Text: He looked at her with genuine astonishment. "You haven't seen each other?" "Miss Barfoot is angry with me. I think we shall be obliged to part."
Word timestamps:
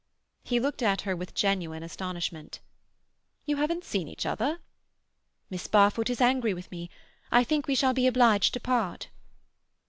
He 0.43 0.59
looked 0.59 0.81
at 0.81 1.01
her 1.01 1.15
with 1.15 1.35
genuine 1.35 1.83
astonishment. 1.83 2.59
"You 3.45 3.57
haven't 3.57 3.83
seen 3.83 4.07
each 4.07 4.25
other?" 4.25 4.57
"Miss 5.51 5.67
Barfoot 5.67 6.09
is 6.09 6.19
angry 6.19 6.55
with 6.55 6.71
me. 6.71 6.89
I 7.31 7.43
think 7.43 7.67
we 7.67 7.75
shall 7.75 7.93
be 7.93 8.07
obliged 8.07 8.55
to 8.55 8.59
part." 8.59 9.09